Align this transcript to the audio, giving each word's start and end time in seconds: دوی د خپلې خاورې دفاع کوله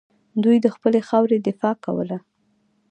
دوی 0.43 0.57
د 0.61 0.67
خپلې 0.75 0.99
خاورې 1.07 1.37
دفاع 1.47 1.75
کوله 1.85 2.17